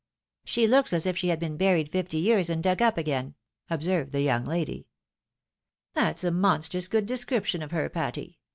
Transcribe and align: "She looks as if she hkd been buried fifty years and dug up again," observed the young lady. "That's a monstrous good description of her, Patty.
"She 0.43 0.65
looks 0.65 0.93
as 0.93 1.05
if 1.05 1.15
she 1.15 1.27
hkd 1.27 1.37
been 1.37 1.57
buried 1.57 1.89
fifty 1.91 2.17
years 2.17 2.49
and 2.49 2.63
dug 2.63 2.81
up 2.81 2.97
again," 2.97 3.35
observed 3.69 4.13
the 4.13 4.23
young 4.23 4.45
lady. 4.45 4.87
"That's 5.93 6.23
a 6.23 6.31
monstrous 6.31 6.87
good 6.87 7.05
description 7.05 7.61
of 7.61 7.69
her, 7.69 7.87
Patty. 7.87 8.39